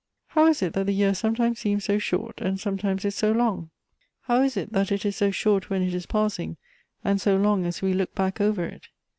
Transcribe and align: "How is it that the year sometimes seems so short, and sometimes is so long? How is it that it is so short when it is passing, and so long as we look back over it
"How 0.29 0.47
is 0.47 0.63
it 0.63 0.73
that 0.73 0.87
the 0.87 0.93
year 0.93 1.13
sometimes 1.13 1.59
seems 1.59 1.83
so 1.85 1.99
short, 1.99 2.41
and 2.41 2.59
sometimes 2.59 3.05
is 3.05 3.13
so 3.13 3.31
long? 3.31 3.69
How 4.21 4.41
is 4.41 4.57
it 4.57 4.71
that 4.73 4.91
it 4.91 5.05
is 5.05 5.15
so 5.15 5.29
short 5.29 5.69
when 5.69 5.83
it 5.83 5.93
is 5.93 6.07
passing, 6.07 6.57
and 7.03 7.21
so 7.21 7.37
long 7.37 7.67
as 7.67 7.83
we 7.83 7.93
look 7.93 8.15
back 8.15 8.41
over 8.41 8.65
it 8.65 8.87